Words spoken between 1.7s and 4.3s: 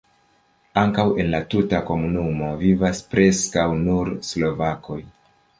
komunumo vivas preskaŭ nur